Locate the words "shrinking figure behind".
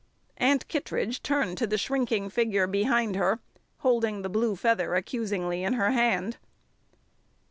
1.77-3.15